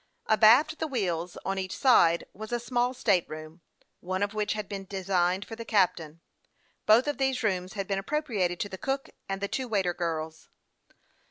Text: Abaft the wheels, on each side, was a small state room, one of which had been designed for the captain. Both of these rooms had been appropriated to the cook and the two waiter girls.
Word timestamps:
Abaft 0.25 0.79
the 0.79 0.87
wheels, 0.87 1.37
on 1.45 1.59
each 1.59 1.77
side, 1.77 2.23
was 2.33 2.51
a 2.51 2.59
small 2.59 2.95
state 2.95 3.29
room, 3.29 3.61
one 3.99 4.23
of 4.23 4.33
which 4.33 4.53
had 4.53 4.67
been 4.67 4.85
designed 4.85 5.45
for 5.45 5.55
the 5.55 5.63
captain. 5.63 6.21
Both 6.87 7.05
of 7.07 7.19
these 7.19 7.43
rooms 7.43 7.73
had 7.73 7.85
been 7.87 7.99
appropriated 7.99 8.59
to 8.61 8.69
the 8.69 8.79
cook 8.79 9.11
and 9.29 9.41
the 9.41 9.47
two 9.47 9.67
waiter 9.67 9.93
girls. 9.93 10.49